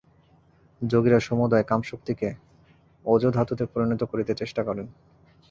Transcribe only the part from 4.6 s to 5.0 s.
করেন।